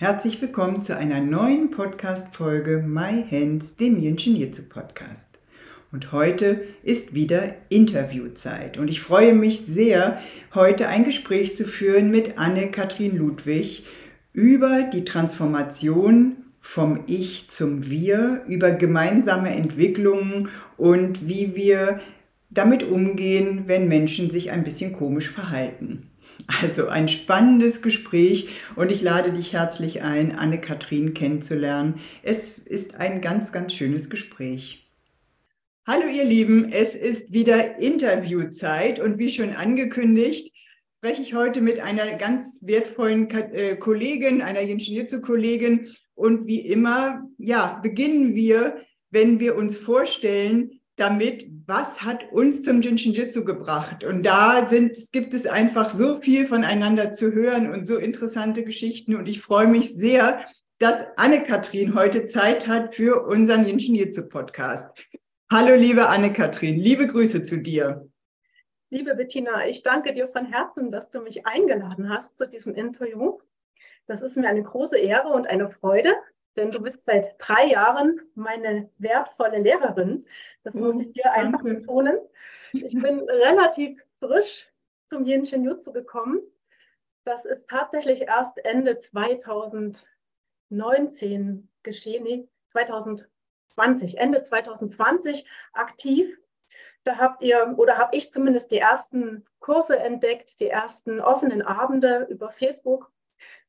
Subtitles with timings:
[0.00, 5.40] herzlich willkommen zu einer neuen Podcast-Folge My Hands, dem Yin-Chin Jutsu Podcast.
[5.90, 8.78] Und heute ist wieder Interviewzeit.
[8.78, 10.20] Und ich freue mich sehr,
[10.54, 13.86] heute ein Gespräch zu führen mit Anne-Kathrin Ludwig
[14.32, 21.98] über die Transformation vom Ich zum Wir, über gemeinsame Entwicklungen und wie wir
[22.50, 26.08] damit umgehen, wenn Menschen sich ein bisschen komisch verhalten.
[26.46, 32.00] Also ein spannendes Gespräch und ich lade dich herzlich ein, Anne-Kathrin kennenzulernen.
[32.22, 34.88] Es ist ein ganz, ganz schönes Gespräch.
[35.86, 40.54] Hallo ihr Lieben, es ist wieder Interviewzeit und wie schon angekündigt,
[40.98, 47.78] spreche ich heute mit einer ganz wertvollen äh, Kollegin, einer Ingenieur-Kollegin und wie immer, ja,
[47.82, 48.78] beginnen wir,
[49.10, 54.04] wenn wir uns vorstellen, damit, was hat uns zum Jinshinjutsu gebracht?
[54.04, 59.14] Und da sind, gibt es einfach so viel voneinander zu hören und so interessante Geschichten
[59.14, 60.44] und ich freue mich sehr,
[60.78, 64.88] dass Anne-Kathrin heute Zeit hat für unseren Jinshinjutsu-Podcast.
[65.50, 68.08] Hallo, liebe Anne-Kathrin, liebe Grüße zu dir.
[68.90, 73.38] Liebe Bettina, ich danke dir von Herzen, dass du mich eingeladen hast zu diesem Interview.
[74.06, 76.14] Das ist mir eine große Ehre und eine Freude,
[76.58, 80.26] denn du bist seit drei Jahren meine wertvolle Lehrerin.
[80.64, 81.40] Das oh, muss ich dir danke.
[81.40, 82.18] einfach betonen.
[82.72, 84.68] Ich bin relativ frisch
[85.08, 86.42] zum Yin Shin Jutsu gekommen.
[87.24, 93.28] Das ist tatsächlich erst Ende 2019 geschehen, nee, 2000
[93.68, 96.36] 20, Ende 2020 aktiv.
[97.04, 102.26] Da habt ihr oder habe ich zumindest die ersten Kurse entdeckt, die ersten offenen Abende
[102.28, 103.12] über Facebook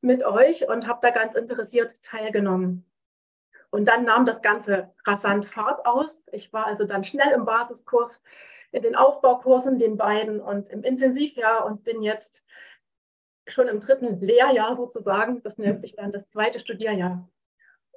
[0.00, 2.84] mit euch und habe da ganz interessiert teilgenommen.
[3.70, 6.10] Und dann nahm das Ganze rasant Fahrt auf.
[6.32, 8.22] Ich war also dann schnell im Basiskurs,
[8.72, 12.44] in den Aufbaukursen, den beiden und im Intensivjahr und bin jetzt
[13.46, 15.42] schon im dritten Lehrjahr sozusagen.
[15.42, 17.28] Das nennt sich dann das zweite Studierjahr.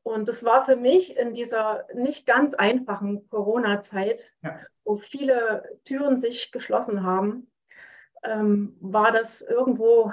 [0.04, 4.60] Und das war für mich in dieser nicht ganz einfachen Corona-Zeit, ja.
[4.84, 7.50] wo viele Türen sich geschlossen haben,
[8.24, 10.12] ähm, war das irgendwo,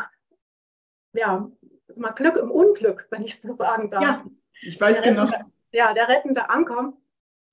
[1.12, 1.50] ja,
[1.96, 4.02] mal Glück im Unglück, wenn ich so sagen darf.
[4.02, 4.24] Ja,
[4.62, 5.24] ich weiß der genau.
[5.24, 6.92] Rettende, ja, der rettende Anker.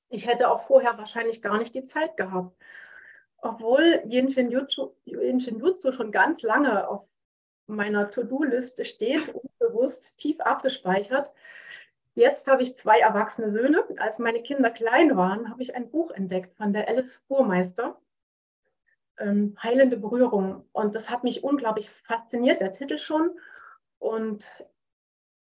[0.10, 2.56] Ich hätte auch vorher wahrscheinlich gar nicht die Zeit gehabt.
[3.40, 7.08] Obwohl Yin Shin Jutsu, Yin Shin Jutsu schon ganz lange auf
[7.68, 11.34] meiner To-Do-Liste steht, unbewusst tief abgespeichert,
[12.18, 13.84] Jetzt habe ich zwei erwachsene Söhne.
[13.98, 18.02] Als meine Kinder klein waren, habe ich ein Buch entdeckt von der Alice Burmeister,
[19.20, 20.66] ähm, Heilende Berührung.
[20.72, 23.32] Und das hat mich unglaublich fasziniert, der Titel schon.
[24.00, 24.46] Und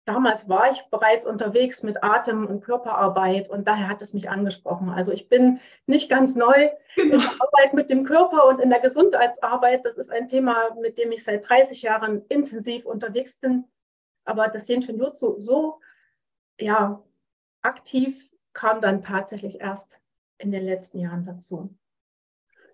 [0.05, 4.89] damals war ich bereits unterwegs mit Atem- und Körperarbeit und daher hat es mich angesprochen.
[4.89, 7.15] Also ich bin nicht ganz neu genau.
[7.15, 9.85] in der Arbeit mit dem Körper und in der Gesundheitsarbeit.
[9.85, 13.65] Das ist ein Thema, mit dem ich seit 30 Jahren intensiv unterwegs bin.
[14.25, 15.79] Aber das Yin Shin Jutsu so
[16.59, 17.03] ja,
[17.61, 20.01] aktiv kam dann tatsächlich erst
[20.39, 21.69] in den letzten Jahren dazu.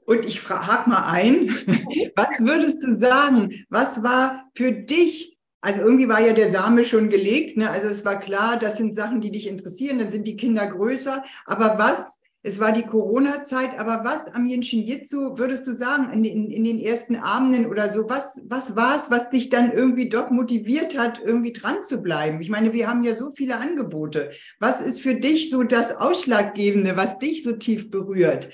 [0.05, 1.49] Und ich hake mal ein,
[2.15, 7.09] was würdest du sagen, was war für dich, also irgendwie war ja der Same schon
[7.09, 7.69] gelegt, ne?
[7.69, 11.23] also es war klar, das sind Sachen, die dich interessieren, dann sind die Kinder größer,
[11.45, 12.05] aber was
[12.47, 16.63] es war die Corona-Zeit, aber was am Jinshin Jitsu würdest du sagen in, in, in,
[16.63, 18.07] den ersten Abenden oder so?
[18.07, 22.41] Was, was war es, was dich dann irgendwie doch motiviert hat, irgendwie dran zu bleiben?
[22.41, 24.29] Ich meine, wir haben ja so viele Angebote.
[24.59, 28.49] Was ist für dich so das Ausschlaggebende, was dich so tief berührt?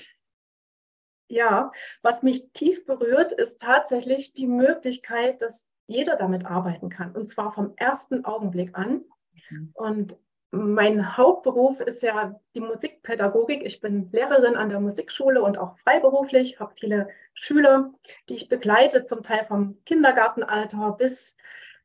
[1.32, 1.72] Ja,
[2.02, 7.12] was mich tief berührt, ist tatsächlich die Möglichkeit, dass jeder damit arbeiten kann.
[7.12, 9.00] Und zwar vom ersten Augenblick an.
[9.48, 9.70] Mhm.
[9.72, 10.16] Und
[10.50, 13.64] mein Hauptberuf ist ja die Musikpädagogik.
[13.64, 17.94] Ich bin Lehrerin an der Musikschule und auch freiberuflich, habe viele Schüler,
[18.28, 21.38] die ich begleite, zum Teil vom Kindergartenalter bis,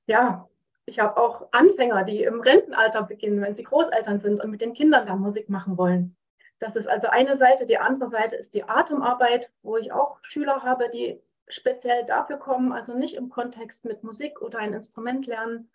[0.08, 0.50] ja,
[0.86, 4.74] ich habe auch Anfänger, die im Rentenalter beginnen, wenn sie Großeltern sind und mit den
[4.74, 6.17] Kindern da Musik machen wollen.
[6.60, 7.66] Das ist also eine Seite.
[7.66, 12.74] Die andere Seite ist die Atemarbeit, wo ich auch Schüler habe, die speziell dafür kommen,
[12.74, 15.70] also nicht im Kontext mit Musik oder ein Instrument lernen.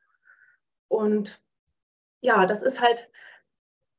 [0.88, 1.40] Und
[2.20, 3.10] ja, das ist halt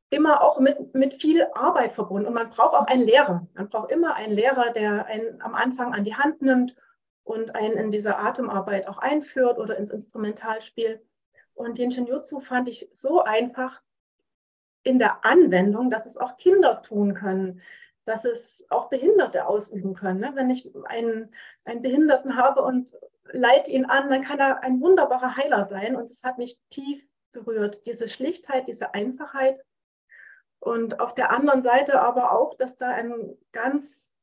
[0.09, 2.27] immer auch mit, mit viel Arbeit verbunden.
[2.27, 3.47] Und man braucht auch einen Lehrer.
[3.55, 6.75] Man braucht immer einen Lehrer, der einen am Anfang an die Hand nimmt
[7.23, 11.01] und einen in diese Atemarbeit auch einführt oder ins Instrumentalspiel.
[11.55, 13.81] Und den Shinjutsu fand ich so einfach,
[14.83, 17.61] in der Anwendung, dass es auch Kinder tun können,
[18.05, 20.19] dass es auch Behinderte ausüben können.
[20.19, 20.31] Ne?
[20.35, 21.33] Wenn ich einen,
[21.63, 22.93] einen Behinderten habe und
[23.31, 25.95] leite ihn an, dann kann er ein wunderbarer Heiler sein.
[25.95, 27.01] Und das hat mich tief
[27.31, 29.63] berührt, diese Schlichtheit, diese Einfachheit.
[30.59, 34.13] Und auf der anderen Seite aber auch, dass da ein ganz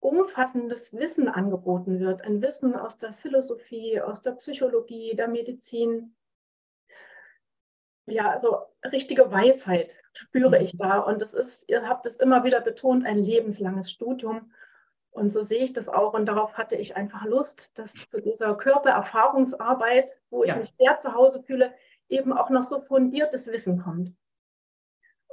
[0.00, 2.22] umfassendes Wissen angeboten wird.
[2.22, 6.14] Ein Wissen aus der Philosophie, aus der Psychologie, der Medizin.
[8.10, 8.58] Ja, also
[8.92, 10.98] richtige Weisheit spüre ich da.
[10.98, 14.52] Und das ist, ihr habt es immer wieder betont, ein lebenslanges Studium.
[15.10, 16.14] Und so sehe ich das auch.
[16.14, 20.54] Und darauf hatte ich einfach Lust, dass zu dieser Körpererfahrungsarbeit, wo ja.
[20.54, 21.72] ich mich sehr zu Hause fühle,
[22.08, 24.12] eben auch noch so fundiertes Wissen kommt.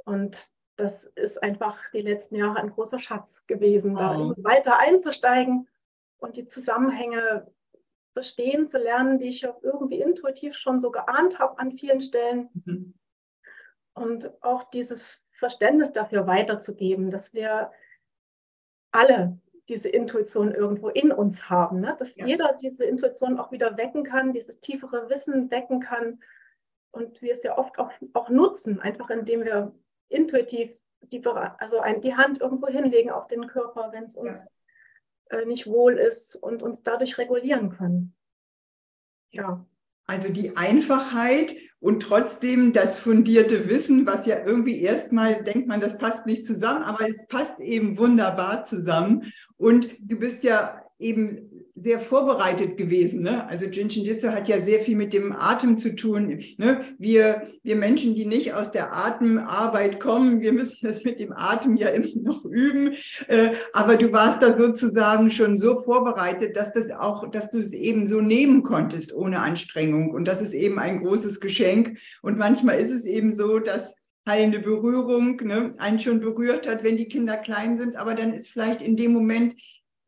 [0.04, 0.38] Und
[0.76, 4.34] das ist einfach die letzten Jahre ein großer Schatz gewesen, oh.
[4.34, 5.68] da weiter einzusteigen
[6.18, 7.46] und die Zusammenhänge
[8.18, 12.48] verstehen zu lernen, die ich auch irgendwie intuitiv schon so geahnt habe an vielen Stellen.
[12.52, 12.94] Mhm.
[13.94, 17.70] Und auch dieses Verständnis dafür weiterzugeben, dass wir
[18.90, 19.38] alle
[19.68, 21.94] diese Intuition irgendwo in uns haben, ne?
[21.96, 22.26] dass ja.
[22.26, 26.20] jeder diese Intuition auch wieder wecken kann, dieses tiefere Wissen wecken kann
[26.90, 29.72] und wir es ja oft auch, auch nutzen, einfach indem wir
[30.08, 34.48] intuitiv die, also ein, die Hand irgendwo hinlegen auf den Körper, wenn es uns ja.
[35.30, 38.14] Äh, nicht wohl ist und uns dadurch regulieren können.
[39.30, 39.66] Ja.
[40.06, 45.98] Also die Einfachheit und trotzdem das fundierte Wissen, was ja irgendwie erstmal denkt man, das
[45.98, 49.32] passt nicht zusammen, aber es passt eben wunderbar zusammen.
[49.56, 51.48] Und du bist ja eben
[51.80, 53.22] sehr vorbereitet gewesen.
[53.22, 53.46] Ne?
[53.46, 56.40] Also Jinshin Jitsu hat ja sehr viel mit dem Atem zu tun.
[56.56, 56.80] Ne?
[56.98, 61.76] Wir, wir Menschen, die nicht aus der Atemarbeit kommen, wir müssen das mit dem Atem
[61.76, 62.94] ja immer noch üben.
[63.28, 67.72] Äh, aber du warst da sozusagen schon so vorbereitet, dass das auch, dass du es
[67.72, 70.10] eben so nehmen konntest ohne Anstrengung.
[70.10, 71.98] Und das ist eben ein großes Geschenk.
[72.22, 73.94] Und manchmal ist es eben so, dass
[74.28, 78.48] heilende Berührung ne, einen schon berührt hat, wenn die Kinder klein sind, aber dann ist
[78.48, 79.54] vielleicht in dem Moment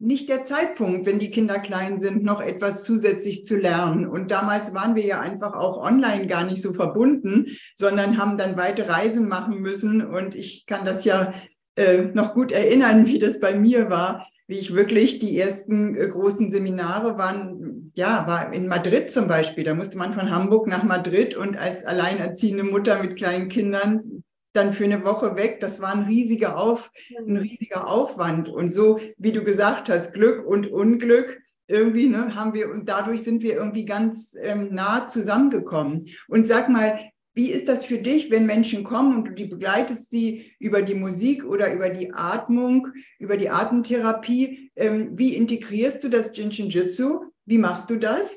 [0.00, 4.06] nicht der Zeitpunkt, wenn die Kinder klein sind, noch etwas zusätzlich zu lernen.
[4.06, 8.56] Und damals waren wir ja einfach auch online gar nicht so verbunden, sondern haben dann
[8.56, 10.04] weite Reisen machen müssen.
[10.04, 11.34] Und ich kann das ja
[11.76, 16.08] äh, noch gut erinnern, wie das bei mir war, wie ich wirklich die ersten äh,
[16.08, 19.64] großen Seminare waren, ja, war in Madrid zum Beispiel.
[19.64, 24.72] Da musste man von Hamburg nach Madrid und als alleinerziehende Mutter mit kleinen Kindern dann
[24.72, 25.60] für eine Woche weg.
[25.60, 28.48] Das war ein riesiger, Auf, ein riesiger Aufwand.
[28.48, 33.22] Und so, wie du gesagt hast, Glück und Unglück, irgendwie ne, haben wir, und dadurch
[33.22, 36.06] sind wir irgendwie ganz ähm, nah zusammengekommen.
[36.28, 36.98] Und sag mal,
[37.32, 40.96] wie ist das für dich, wenn Menschen kommen und du die begleitest sie über die
[40.96, 42.88] Musik oder über die Atmung,
[43.20, 44.72] über die Atemtherapie?
[44.74, 47.20] Ähm, wie integrierst du das Jinshin Jitsu?
[47.46, 48.36] Wie machst du das?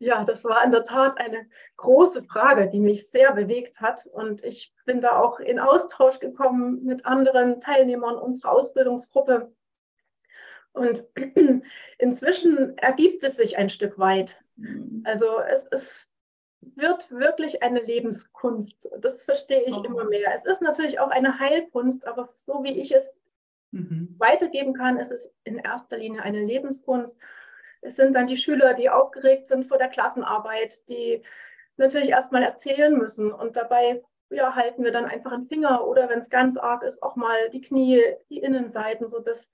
[0.00, 4.06] Ja, das war in der Tat eine große Frage, die mich sehr bewegt hat.
[4.06, 9.52] Und ich bin da auch in Austausch gekommen mit anderen Teilnehmern unserer Ausbildungsgruppe.
[10.72, 11.04] Und
[11.98, 14.42] inzwischen ergibt es sich ein Stück weit.
[14.56, 15.02] Mhm.
[15.04, 16.14] Also es, es
[16.60, 18.90] wird wirklich eine Lebenskunst.
[19.00, 19.82] Das verstehe ich oh.
[19.82, 20.32] immer mehr.
[20.34, 23.20] Es ist natürlich auch eine Heilkunst, aber so wie ich es
[23.70, 24.14] mhm.
[24.16, 27.18] weitergeben kann, ist es in erster Linie eine Lebenskunst.
[27.80, 31.22] Es sind dann die Schüler, die aufgeregt sind vor der Klassenarbeit, die
[31.76, 36.20] natürlich erstmal erzählen müssen und dabei ja, halten wir dann einfach einen Finger oder wenn
[36.20, 39.50] es ganz arg ist, auch mal die Knie, die Innenseiten, sodass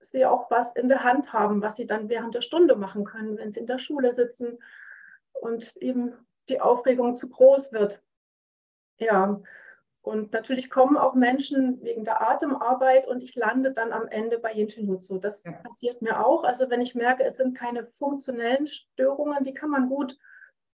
[0.00, 3.38] sie auch was in der Hand haben, was sie dann während der Stunde machen können,
[3.38, 4.58] wenn sie in der Schule sitzen
[5.32, 6.14] und eben
[6.48, 8.02] die Aufregung zu groß wird.
[8.98, 9.40] Ja,
[10.02, 14.52] und natürlich kommen auch Menschen wegen der Atemarbeit und ich lande dann am Ende bei
[14.52, 15.18] Jinshinjutsu.
[15.18, 15.52] Das ja.
[15.52, 16.42] passiert mir auch.
[16.42, 20.18] Also wenn ich merke, es sind keine funktionellen Störungen, die kann man gut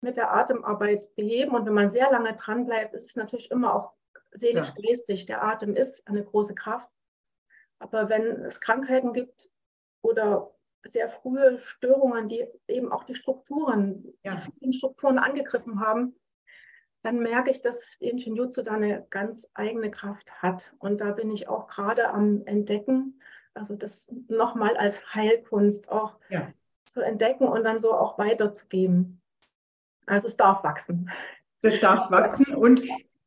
[0.00, 1.55] mit der Atemarbeit beheben.
[1.55, 3.93] Und wenn man sehr lange dran bleibt, ist es natürlich immer auch
[4.33, 5.26] seelisch-geistig.
[5.26, 6.91] Der Atem ist eine große Kraft.
[7.79, 9.50] Aber wenn es Krankheiten gibt
[10.02, 10.52] oder
[10.85, 14.43] sehr frühe Störungen, die eben auch die Strukturen, ja.
[14.61, 16.17] die Strukturen angegriffen haben,
[17.02, 20.73] dann merke ich, dass Ingenieurzu da eine ganz eigene Kraft hat.
[20.78, 23.21] Und da bin ich auch gerade am Entdecken,
[23.54, 26.52] also das nochmal als Heilkunst auch ja.
[26.85, 29.21] zu entdecken und dann so auch weiterzugeben.
[30.06, 31.11] Also es darf wachsen.
[31.61, 32.82] Das darf wachsen und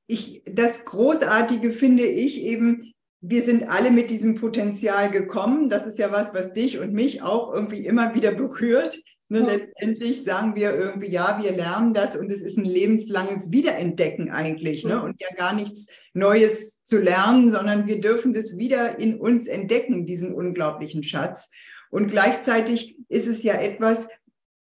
[0.07, 2.91] ich, das Großartige finde ich eben,
[3.21, 5.67] wir sind alle mit diesem Potenzial gekommen.
[5.67, 9.01] Das ist ja was, was dich und mich auch irgendwie immer wieder berührt.
[9.27, 9.45] Ne, ja.
[9.45, 14.85] Letztendlich sagen wir irgendwie, ja, wir lernen das und es ist ein lebenslanges Wiederentdecken eigentlich.
[14.85, 15.01] Ne?
[15.01, 20.05] Und ja gar nichts Neues zu lernen, sondern wir dürfen das wieder in uns entdecken,
[20.05, 21.49] diesen unglaublichen Schatz.
[21.89, 24.07] Und gleichzeitig ist es ja etwas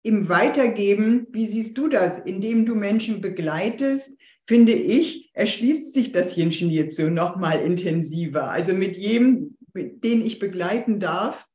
[0.03, 6.37] im Weitergeben, wie siehst du das, indem du Menschen begleitest, finde ich, erschließt sich das
[6.37, 8.49] Yin Shin Jitsu noch mal intensiver.
[8.49, 11.47] Also mit jedem, den ich begleiten darf,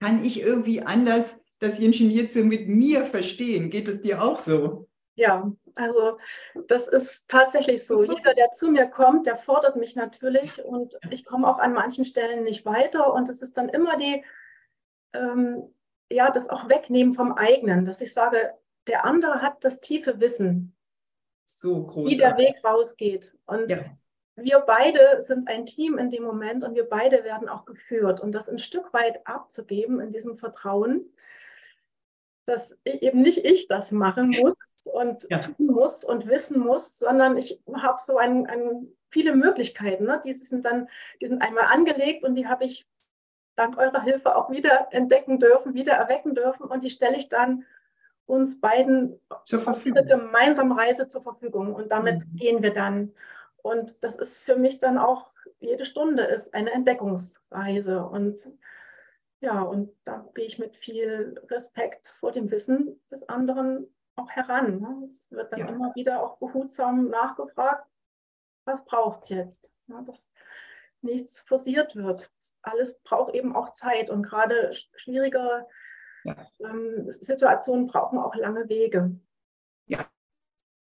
[0.00, 3.70] kann ich irgendwie anders das Yin Jitsu mit mir verstehen.
[3.70, 4.88] Geht es dir auch so?
[5.16, 6.16] Ja, also
[6.68, 8.02] das ist tatsächlich so.
[8.02, 12.04] Jeder, der zu mir kommt, der fordert mich natürlich und ich komme auch an manchen
[12.04, 14.22] Stellen nicht weiter und es ist dann immer die,
[15.14, 15.74] ähm,
[16.10, 18.52] ja, das auch wegnehmen vom eigenen, dass ich sage,
[18.86, 20.76] der andere hat das tiefe Wissen,
[21.46, 23.34] so wie der Weg rausgeht.
[23.46, 23.78] Und ja.
[24.36, 28.32] wir beide sind ein Team in dem Moment und wir beide werden auch geführt und
[28.32, 31.10] das ein Stück weit abzugeben in diesem Vertrauen,
[32.46, 34.54] dass eben nicht ich das machen muss,
[34.86, 35.38] und ja.
[35.38, 40.04] tun muss und wissen muss, sondern ich habe so ein, ein, viele Möglichkeiten.
[40.04, 40.22] Ne?
[40.24, 40.88] Die sind dann,
[41.20, 42.86] die sind einmal angelegt und die habe ich
[43.56, 47.64] dank eurer Hilfe auch wieder entdecken dürfen, wieder erwecken dürfen und die stelle ich dann
[48.26, 49.92] uns beiden zur Verfügung.
[49.92, 52.36] Diese gemeinsame Reise zur Verfügung und damit mhm.
[52.36, 53.12] gehen wir dann.
[53.62, 58.50] Und das ist für mich dann auch, jede Stunde ist eine Entdeckungsreise und
[59.40, 64.80] ja, und da gehe ich mit viel Respekt vor dem Wissen des anderen auch heran.
[64.80, 65.08] Ne?
[65.10, 65.68] Es wird dann ja.
[65.68, 67.86] immer wieder auch behutsam nachgefragt,
[68.64, 69.72] was braucht es jetzt?
[69.86, 70.02] Ne?
[70.06, 70.32] Dass
[71.02, 72.30] nichts forciert wird.
[72.62, 75.66] Alles braucht eben auch Zeit und gerade schwierige
[76.24, 76.36] ja.
[76.60, 79.18] ähm, Situationen brauchen auch lange Wege.
[79.86, 80.06] Ja,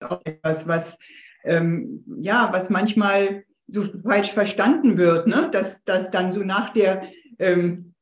[0.05, 0.99] auch etwas, was,
[1.43, 5.49] ähm, ja, was manchmal so falsch verstanden wird, ne?
[5.51, 7.96] dass, dass dann so nach der ähm,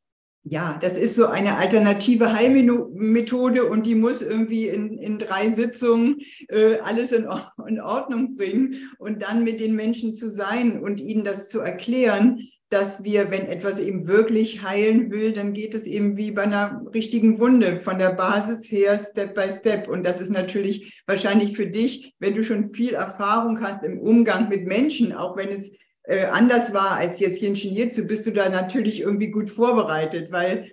[0.47, 6.21] ja, das ist so eine alternative Heilmethode und die muss irgendwie in, in drei Sitzungen
[6.49, 7.27] äh, alles in,
[7.67, 12.47] in Ordnung bringen und dann mit den Menschen zu sein und ihnen das zu erklären,
[12.69, 16.85] dass wir, wenn etwas eben wirklich heilen will, dann geht es eben wie bei einer
[16.93, 19.89] richtigen Wunde von der Basis her, Step by Step.
[19.89, 24.49] Und das ist natürlich wahrscheinlich für dich, wenn du schon viel Erfahrung hast im Umgang
[24.49, 28.31] mit Menschen, auch wenn es äh, anders war als jetzt hier in Jitsu, bist du
[28.31, 30.71] da natürlich irgendwie gut vorbereitet, weil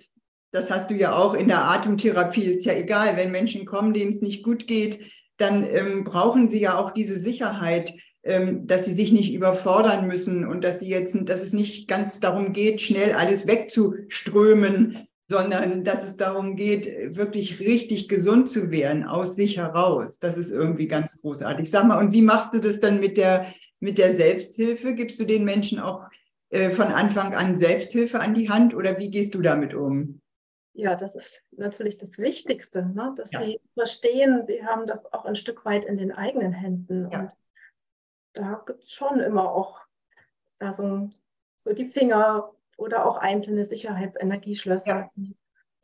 [0.52, 4.12] das hast du ja auch in der Atemtherapie, ist ja egal, wenn Menschen kommen, denen
[4.12, 5.00] es nicht gut geht,
[5.38, 10.46] dann ähm, brauchen sie ja auch diese Sicherheit, ähm, dass sie sich nicht überfordern müssen
[10.46, 16.04] und dass sie jetzt, dass es nicht ganz darum geht, schnell alles wegzuströmen, sondern dass
[16.04, 20.18] es darum geht, wirklich richtig gesund zu werden aus sich heraus.
[20.18, 21.70] Das ist irgendwie ganz großartig.
[21.70, 23.46] Sag mal, und wie machst du das dann mit der,
[23.80, 24.94] mit der Selbsthilfe?
[24.94, 26.02] Gibst du den Menschen auch
[26.50, 30.20] äh, von Anfang an Selbsthilfe an die Hand oder wie gehst du damit um?
[30.74, 33.14] Ja, das ist natürlich das Wichtigste, ne?
[33.16, 33.40] dass ja.
[33.40, 37.08] sie verstehen, sie haben das auch ein Stück weit in den eigenen Händen.
[37.10, 37.20] Ja.
[37.20, 37.32] Und
[38.34, 39.80] da gibt es schon immer auch
[40.58, 41.08] da so,
[41.60, 45.10] so die Finger oder auch einzelne Sicherheitsenergieschlösser, ja.
[45.16, 45.36] die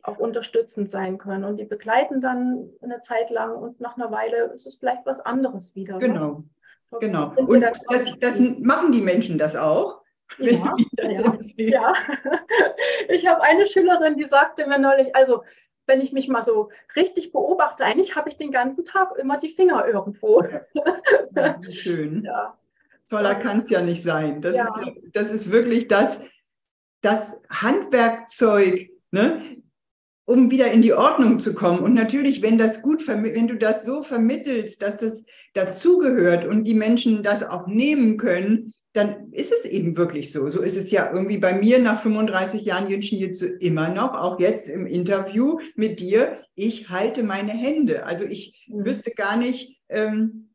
[0.02, 1.45] auch unterstützend sein können.
[1.45, 5.21] Und die begleiten dann eine Zeit lang und nach einer Weile ist es vielleicht was
[5.21, 5.99] anderes wieder.
[5.99, 6.45] Genau.
[6.90, 6.99] Ne?
[7.00, 7.35] Genau.
[7.37, 7.80] Und das,
[8.18, 10.00] das, machen die Menschen das auch?
[10.38, 11.95] Ja, ja, ja.
[13.09, 15.42] Ich habe eine Schülerin, die sagte mir neulich, also
[15.87, 19.54] wenn ich mich mal so richtig beobachte, eigentlich habe ich den ganzen Tag immer die
[19.54, 20.45] Finger irgendwo.
[21.35, 22.23] Ja, schön.
[22.25, 22.57] Ja.
[23.09, 24.42] Toller kann es ja nicht sein.
[24.42, 24.66] Das, ja.
[24.66, 26.21] Ist, das ist wirklich das,
[27.00, 29.42] das Handwerkzeug, ne,
[30.24, 31.78] um wieder in die Ordnung zu kommen.
[31.78, 35.24] Und natürlich, wenn das gut, wenn du das so vermittelst, dass das
[35.54, 40.50] dazugehört und die Menschen das auch nehmen können, dann ist es eben wirklich so.
[40.50, 44.40] So ist es ja irgendwie bei mir nach 35 Jahren Jünschen jetzt immer noch, auch
[44.40, 46.42] jetzt im Interview mit dir.
[46.54, 48.04] Ich halte meine Hände.
[48.04, 48.84] Also ich mhm.
[48.84, 50.50] wüsste gar nicht, ähm,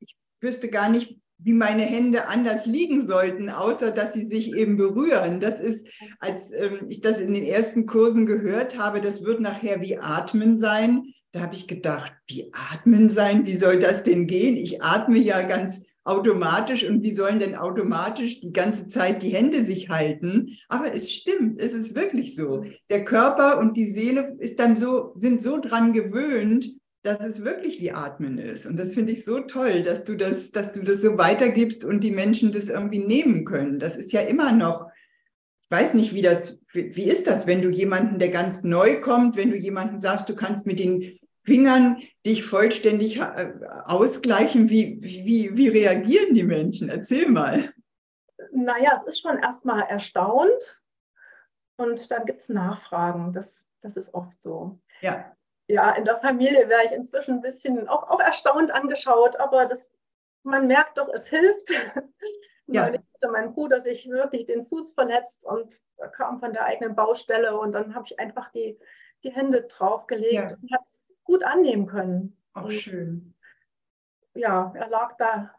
[0.00, 4.76] ich wüsste gar nicht, wie meine Hände anders liegen sollten, außer dass sie sich eben
[4.76, 5.40] berühren.
[5.40, 5.86] Das ist,
[6.20, 10.56] als ähm, ich das in den ersten Kursen gehört habe, das wird nachher wie Atmen
[10.56, 11.04] sein.
[11.32, 13.46] Da habe ich gedacht, wie Atmen sein?
[13.46, 14.56] Wie soll das denn gehen?
[14.56, 19.64] Ich atme ja ganz automatisch und wie sollen denn automatisch die ganze Zeit die Hände
[19.64, 20.56] sich halten?
[20.68, 22.64] Aber es stimmt, es ist wirklich so.
[22.90, 26.68] Der Körper und die Seele ist dann so, sind so dran gewöhnt,
[27.02, 28.64] dass es wirklich wie Atmen ist.
[28.64, 32.00] Und das finde ich so toll, dass du das, dass du das so weitergibst und
[32.00, 33.80] die Menschen das irgendwie nehmen können.
[33.80, 34.88] Das ist ja immer noch,
[35.62, 39.36] ich weiß nicht, wie das, wie, ist das, wenn du jemanden, der ganz neu kommt,
[39.36, 43.52] wenn du jemanden sagst, du kannst mit den Fingern dich vollständig äh,
[43.84, 46.88] ausgleichen, wie, wie, wie reagieren die Menschen?
[46.88, 47.72] Erzähl mal.
[48.52, 50.80] Naja, es ist schon erstmal erstaunt
[51.76, 53.32] und dann gibt es Nachfragen.
[53.32, 54.78] Das, das ist oft so.
[55.00, 55.34] Ja
[55.72, 59.90] ja, in der Familie wäre ich inzwischen ein bisschen auch, auch erstaunt angeschaut, aber das,
[60.42, 61.68] man merkt doch, es hilft.
[62.68, 62.84] Ja.
[62.86, 65.80] Neulich hatte mein Bruder sich wirklich den Fuß verletzt und
[66.12, 68.78] kam von der eigenen Baustelle und dann habe ich einfach die,
[69.24, 70.56] die Hände draufgelegt ja.
[70.56, 72.40] und hat es gut annehmen können.
[72.54, 73.34] Auch und schön.
[74.34, 75.52] ja, er lag da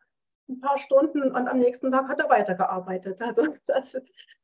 [0.47, 3.21] ein paar Stunden und am nächsten Tag hat er weitergearbeitet.
[3.21, 3.95] Also das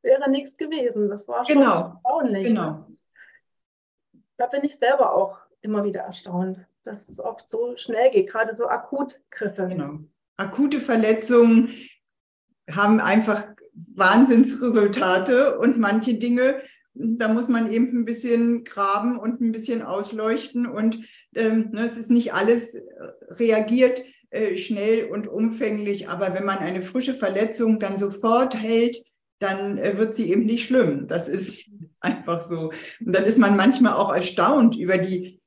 [0.02, 1.08] wäre nichts gewesen.
[1.08, 1.94] Das war schon genau.
[1.94, 2.48] erstaunlich.
[2.48, 2.86] Genau.
[4.36, 8.54] Da bin ich selber auch immer wieder erstaunt, dass es oft so schnell geht, gerade
[8.54, 9.68] so Akutgriffe.
[9.68, 10.00] Genau.
[10.36, 11.70] Akute Verletzungen
[12.70, 16.62] haben einfach Wahnsinnsresultate und manche Dinge,
[16.94, 20.98] da muss man eben ein bisschen graben und ein bisschen ausleuchten und
[21.34, 22.76] ähm, ne, es ist nicht alles
[23.28, 29.02] reagiert äh, schnell und umfänglich, aber wenn man eine frische Verletzung dann sofort hält,
[29.40, 31.08] dann äh, wird sie eben nicht schlimm.
[31.08, 31.68] Das ist
[32.00, 32.70] einfach so.
[33.04, 35.39] Und dann ist man manchmal auch erstaunt über die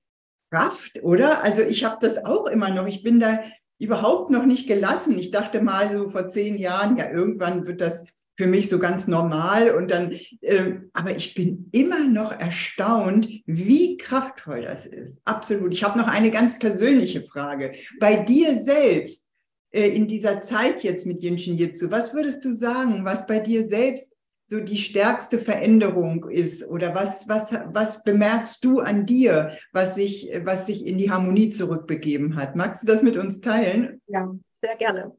[0.54, 1.44] Kraft, oder?
[1.44, 2.86] Also ich habe das auch immer noch.
[2.86, 3.40] Ich bin da
[3.80, 5.18] überhaupt noch nicht gelassen.
[5.18, 8.06] Ich dachte mal so vor zehn Jahren, ja, irgendwann wird das
[8.38, 13.98] für mich so ganz normal und dann, ähm, aber ich bin immer noch erstaunt, wie
[13.98, 15.22] kraftvoll das ist.
[15.26, 15.74] Absolut.
[15.74, 17.74] Ich habe noch eine ganz persönliche Frage.
[18.00, 19.28] Bei dir selbst
[19.72, 23.68] äh, in dieser Zeit jetzt mit Jinshin Jitsu, was würdest du sagen, was bei dir
[23.68, 24.12] selbst
[24.48, 30.30] so die stärkste Veränderung ist oder was, was, was bemerkst du an dir, was sich,
[30.44, 32.56] was sich in die Harmonie zurückbegeben hat?
[32.56, 34.02] Magst du das mit uns teilen?
[34.08, 35.16] Ja, sehr gerne.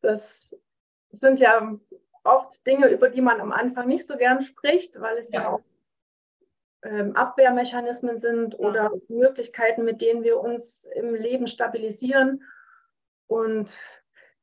[0.00, 0.56] Das
[1.10, 1.78] sind ja
[2.24, 5.48] oft Dinge, über die man am Anfang nicht so gern spricht, weil es ja, ja
[5.50, 5.62] auch
[6.82, 12.42] ähm, Abwehrmechanismen sind oder Möglichkeiten, mit denen wir uns im Leben stabilisieren.
[13.26, 13.74] Und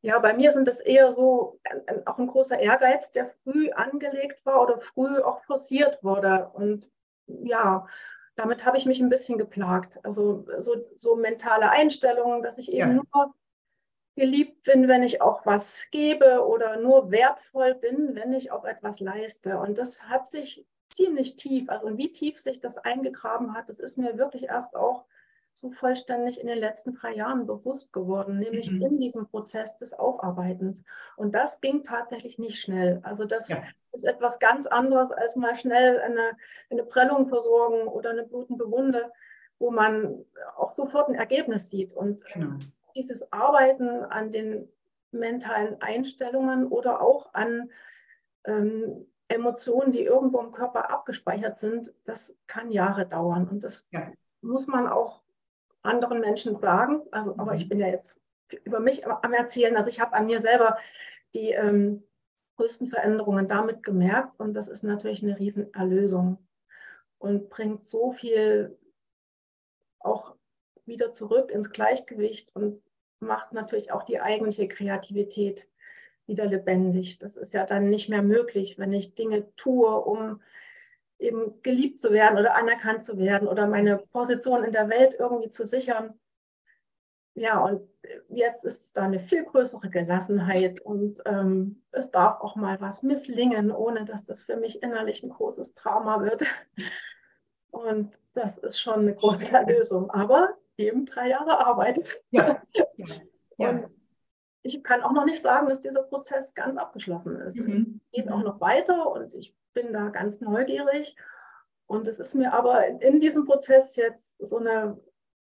[0.01, 4.43] ja, bei mir sind das eher so ein, auch ein großer Ehrgeiz, der früh angelegt
[4.45, 6.49] war oder früh auch forciert wurde.
[6.53, 6.89] Und
[7.27, 7.87] ja,
[8.35, 9.99] damit habe ich mich ein bisschen geplagt.
[10.03, 13.01] Also so, so mentale Einstellungen, dass ich eben ja.
[13.13, 13.35] nur
[14.15, 18.99] geliebt bin, wenn ich auch was gebe oder nur wertvoll bin, wenn ich auch etwas
[18.99, 19.57] leiste.
[19.57, 23.97] Und das hat sich ziemlich tief, also wie tief sich das eingegraben hat, das ist
[23.97, 25.05] mir wirklich erst auch
[25.53, 28.81] so vollständig in den letzten drei Jahren bewusst geworden, nämlich mhm.
[28.81, 30.83] in diesem Prozess des Aufarbeitens.
[31.17, 32.99] Und das ging tatsächlich nicht schnell.
[33.03, 33.61] Also das ja.
[33.91, 36.31] ist etwas ganz anderes, als mal schnell eine,
[36.69, 39.11] eine Prellung versorgen oder eine blutende Wunde,
[39.59, 41.93] wo man auch sofort ein Ergebnis sieht.
[41.93, 42.57] Und genau
[42.95, 44.67] dieses Arbeiten an den
[45.11, 47.69] mentalen Einstellungen oder auch an
[48.45, 53.47] ähm, Emotionen, die irgendwo im Körper abgespeichert sind, das kann Jahre dauern.
[53.47, 54.11] Und das ja.
[54.41, 55.21] muss man auch
[55.83, 57.01] anderen Menschen sagen.
[57.11, 57.69] Also, aber ich mhm.
[57.69, 58.19] bin ja jetzt
[58.63, 59.75] über mich am Erzählen.
[59.75, 60.77] Also ich habe an mir selber
[61.33, 62.03] die ähm,
[62.57, 64.39] größten Veränderungen damit gemerkt.
[64.39, 66.37] Und das ist natürlich eine Riesenerlösung
[67.17, 68.77] und bringt so viel
[69.99, 70.35] auch
[70.85, 72.81] wieder zurück ins Gleichgewicht und
[73.19, 75.67] macht natürlich auch die eigentliche Kreativität
[76.25, 77.19] wieder lebendig.
[77.19, 80.41] Das ist ja dann nicht mehr möglich, wenn ich Dinge tue, um
[81.21, 85.51] eben geliebt zu werden oder anerkannt zu werden oder meine Position in der Welt irgendwie
[85.51, 86.19] zu sichern.
[87.33, 87.87] Ja, und
[88.27, 93.71] jetzt ist da eine viel größere Gelassenheit und ähm, es darf auch mal was misslingen,
[93.71, 96.43] ohne dass das für mich innerlich ein großes Trauma wird.
[97.69, 100.09] Und das ist schon eine große Erlösung.
[100.11, 102.01] Aber eben drei Jahre Arbeit.
[102.31, 102.61] Ja.
[103.57, 103.89] ja.
[104.63, 107.67] ich kann auch noch nicht sagen, dass dieser Prozess ganz abgeschlossen ist.
[107.67, 108.01] Mhm.
[108.11, 111.15] Es geht auch noch weiter und ich bin da ganz neugierig.
[111.87, 114.99] Und es ist mir aber in diesem Prozess jetzt so eine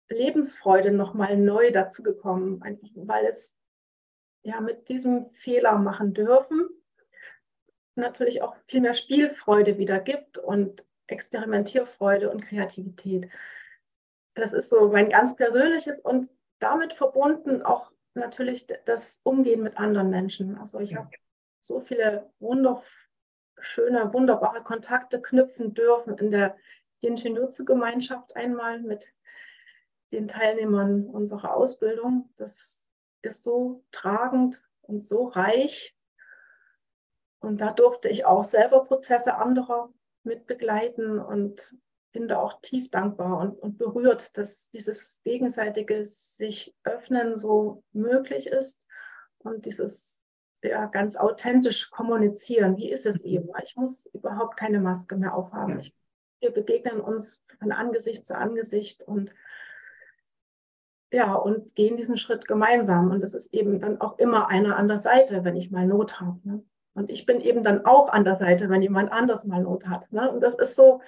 [0.08, 3.56] Lebensfreude nochmal neu dazugekommen, einfach weil es
[4.42, 6.68] ja mit diesem Fehler machen dürfen
[7.94, 13.28] natürlich auch viel mehr Spielfreude wieder gibt und Experimentierfreude und Kreativität
[14.34, 20.10] das ist so mein ganz persönliches und damit verbunden auch natürlich das Umgehen mit anderen
[20.10, 20.56] Menschen.
[20.58, 21.10] Also ich habe
[21.60, 22.30] so viele
[23.62, 26.56] wunderschöne, wunderbare Kontakte knüpfen dürfen in der
[27.00, 29.12] Jinshinjutsu-Gemeinschaft einmal mit
[30.10, 32.28] den Teilnehmern unserer Ausbildung.
[32.36, 32.88] Das
[33.22, 35.96] ist so tragend und so reich.
[37.40, 41.74] Und da durfte ich auch selber Prozesse anderer mit begleiten und
[42.12, 48.48] bin da auch tief dankbar und, und berührt, dass dieses gegenseitige sich öffnen so möglich
[48.48, 48.86] ist
[49.38, 50.21] und dieses
[50.62, 52.76] ja, ganz authentisch kommunizieren.
[52.76, 53.48] Wie ist es eben?
[53.64, 55.80] Ich muss überhaupt keine Maske mehr aufhaben.
[55.80, 55.94] Ich,
[56.40, 59.30] wir begegnen uns von Angesicht zu Angesicht und
[61.12, 63.10] ja, und gehen diesen Schritt gemeinsam.
[63.10, 66.20] Und es ist eben dann auch immer einer an der Seite, wenn ich mal Not
[66.20, 66.40] habe.
[66.44, 66.64] Ne?
[66.94, 70.10] Und ich bin eben dann auch an der Seite, wenn jemand anders mal Not hat.
[70.10, 70.30] Ne?
[70.30, 71.02] Und das ist so,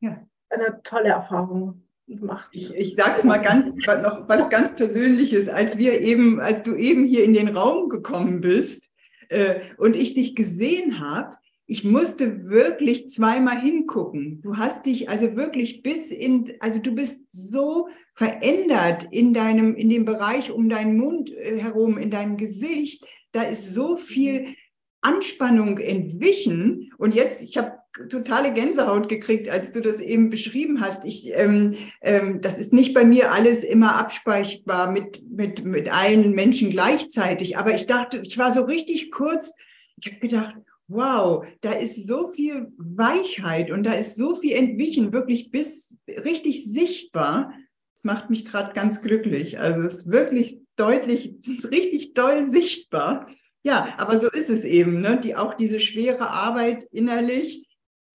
[0.00, 0.18] ja
[0.54, 2.50] eine tolle Erfahrung gemacht.
[2.52, 5.48] Ich, ich sage es mal ganz, noch was ganz Persönliches.
[5.48, 8.90] Als wir eben, als du eben hier in den Raum gekommen bist
[9.30, 14.42] äh, und ich dich gesehen habe, ich musste wirklich zweimal hingucken.
[14.42, 19.88] Du hast dich also wirklich bis in, also du bist so verändert in deinem, in
[19.88, 23.04] dem Bereich um deinen Mund äh, herum, in deinem Gesicht.
[23.32, 24.54] Da ist so viel
[25.00, 26.92] Anspannung entwichen.
[26.98, 27.78] Und jetzt, ich habe
[28.08, 31.04] totale Gänsehaut gekriegt, als du das eben beschrieben hast.
[31.04, 36.32] Ich, ähm, ähm, das ist nicht bei mir alles immer abspeichbar mit, mit, mit allen
[36.32, 37.56] Menschen gleichzeitig.
[37.56, 39.52] Aber ich dachte, ich war so richtig kurz,
[40.00, 40.54] ich habe gedacht,
[40.88, 46.64] wow, da ist so viel Weichheit und da ist so viel entwichen, wirklich bis richtig
[46.64, 47.54] sichtbar.
[47.94, 49.58] Das macht mich gerade ganz glücklich.
[49.60, 53.28] Also es ist wirklich deutlich, es ist richtig doll sichtbar.
[53.62, 55.18] Ja, aber so ist es eben, ne?
[55.18, 57.64] Die, auch diese schwere Arbeit innerlich,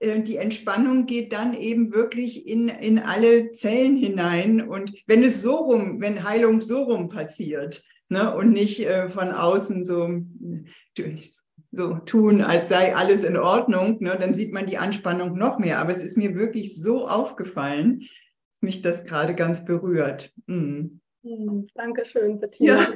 [0.01, 4.67] die Entspannung geht dann eben wirklich in, in alle Zellen hinein.
[4.67, 8.33] Und wenn es so rum, wenn Heilung so rum passiert, ne?
[8.35, 10.21] und nicht äh, von außen so,
[11.71, 14.17] so tun, als sei alles in Ordnung, ne?
[14.19, 15.79] dann sieht man die Anspannung noch mehr.
[15.79, 20.31] Aber es ist mir wirklich so aufgefallen, dass mich das gerade ganz berührt.
[20.47, 21.01] Mhm.
[21.23, 22.81] Mhm, Dankeschön, Bettina.
[22.81, 22.87] Ja.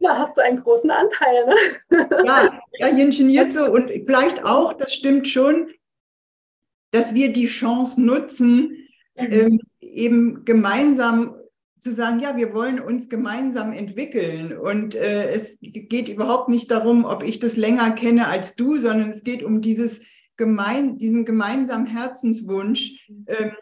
[0.00, 1.46] Da hast du einen großen Anteil.
[1.46, 2.08] Ne?
[2.24, 3.70] Ja, ja, ingeniert so.
[3.70, 5.68] Und vielleicht auch, das stimmt schon,
[6.96, 9.26] dass wir die Chance nutzen, mhm.
[9.30, 11.36] ähm, eben gemeinsam
[11.78, 14.56] zu sagen, ja, wir wollen uns gemeinsam entwickeln.
[14.56, 19.10] Und äh, es geht überhaupt nicht darum, ob ich das länger kenne als du, sondern
[19.10, 20.00] es geht um dieses
[20.38, 23.26] gemein, diesen gemeinsamen Herzenswunsch, mhm.
[23.26, 23.52] ähm,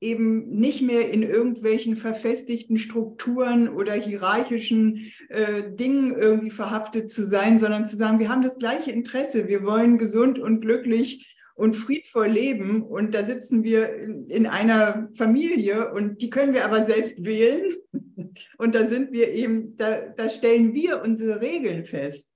[0.00, 7.58] eben nicht mehr in irgendwelchen verfestigten Strukturen oder hierarchischen äh, Dingen irgendwie verhaftet zu sein,
[7.58, 12.28] sondern zu sagen, wir haben das gleiche Interesse, wir wollen gesund und glücklich und friedvoll
[12.28, 17.24] leben und da sitzen wir in, in einer Familie und die können wir aber selbst
[17.24, 17.74] wählen
[18.58, 22.28] und da sind wir eben, da, da stellen wir unsere Regeln fest.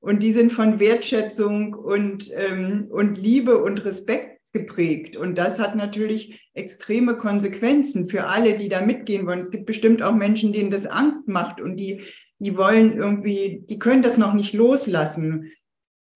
[0.00, 5.16] Und die sind von Wertschätzung und, ähm, und Liebe und Respekt geprägt.
[5.16, 9.40] Und das hat natürlich extreme Konsequenzen für alle, die da mitgehen wollen.
[9.40, 12.02] Es gibt bestimmt auch Menschen, denen das Angst macht und die,
[12.38, 15.50] die wollen irgendwie, die können das noch nicht loslassen.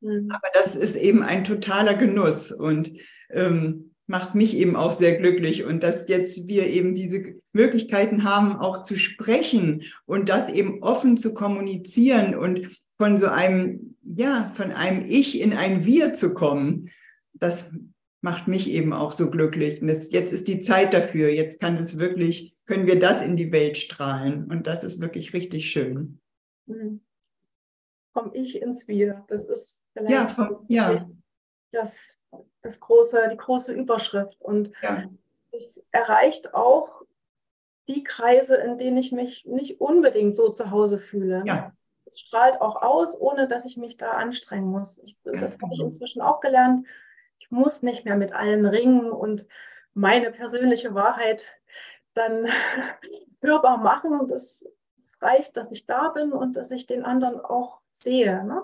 [0.00, 0.30] Mhm.
[0.30, 2.92] Aber das ist eben ein totaler Genuss und
[3.30, 5.64] ähm, macht mich eben auch sehr glücklich.
[5.64, 11.16] Und dass jetzt wir eben diese Möglichkeiten haben, auch zu sprechen und das eben offen
[11.16, 16.90] zu kommunizieren und von so einem, ja, von einem Ich in ein Wir zu kommen.
[17.34, 17.70] Das
[18.20, 19.80] macht mich eben auch so glücklich.
[19.80, 21.28] Und das, jetzt ist die Zeit dafür.
[21.28, 24.46] Jetzt kann es wirklich, können wir das in die Welt strahlen.
[24.46, 26.18] Und das ist wirklich richtig schön.
[26.66, 27.00] Mhm.
[28.18, 29.24] Vom Ich ins Wir.
[29.28, 31.08] Das ist vielleicht ja, vom, ja.
[31.70, 32.24] Das,
[32.62, 34.40] das große, die große Überschrift.
[34.40, 35.04] Und ja.
[35.52, 37.02] es erreicht auch
[37.88, 41.42] die Kreise, in denen ich mich nicht unbedingt so zu Hause fühle.
[41.46, 41.72] Ja.
[42.04, 44.98] Es strahlt auch aus, ohne dass ich mich da anstrengen muss.
[44.98, 45.84] Ich, das habe ich genau.
[45.84, 46.86] inzwischen auch gelernt
[47.48, 49.48] ich muss nicht mehr mit allen ringen und
[49.94, 51.46] meine persönliche Wahrheit
[52.14, 52.46] dann
[53.40, 54.18] hörbar machen.
[54.20, 54.30] Und
[55.08, 58.44] es, reicht, dass ich da bin und dass ich den anderen auch sehe.
[58.44, 58.62] Ne?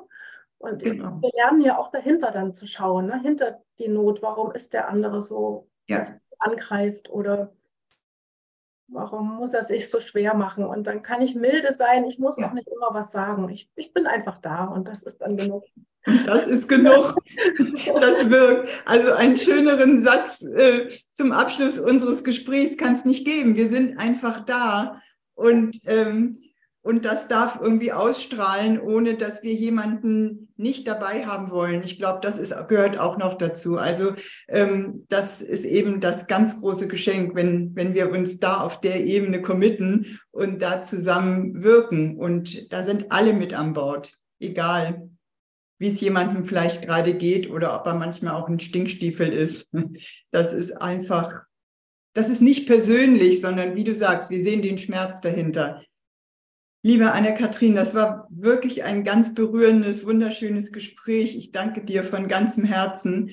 [0.59, 1.19] Und genau.
[1.21, 3.21] wir lernen ja auch dahinter dann zu schauen, ne?
[3.21, 6.07] hinter die Not, warum ist der andere so ja.
[6.39, 7.53] angreift oder
[8.89, 10.65] warum muss er sich so schwer machen?
[10.65, 12.49] Und dann kann ich milde sein, ich muss ja.
[12.49, 13.49] auch nicht immer was sagen.
[13.49, 15.65] Ich, ich bin einfach da und das ist dann genug.
[16.27, 17.15] Das ist genug.
[17.57, 18.69] Das wirkt.
[18.85, 23.57] Also einen schöneren Satz äh, zum Abschluss unseres Gesprächs kann es nicht geben.
[23.57, 25.01] Wir sind einfach da
[25.35, 26.41] und, ähm,
[26.83, 31.83] und das darf irgendwie ausstrahlen, ohne dass wir jemanden nicht dabei haben wollen.
[31.83, 33.79] Ich glaube, das ist, gehört auch noch dazu.
[33.79, 34.13] Also
[34.49, 39.03] ähm, das ist eben das ganz große Geschenk, wenn, wenn wir uns da auf der
[39.05, 42.19] Ebene committen und da zusammen wirken.
[42.19, 45.09] Und da sind alle mit an Bord, egal
[45.79, 49.73] wie es jemandem vielleicht gerade geht oder ob er manchmal auch ein Stinkstiefel ist.
[50.31, 51.45] Das ist einfach,
[52.15, 55.83] das ist nicht persönlich, sondern wie du sagst, wir sehen den Schmerz dahinter.
[56.83, 61.37] Liebe Anne-Kathrin, das war wirklich ein ganz berührendes, wunderschönes Gespräch.
[61.37, 63.31] Ich danke dir von ganzem Herzen.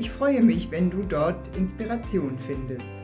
[0.00, 2.94] Ich freue mich, wenn du dort Inspiration findest.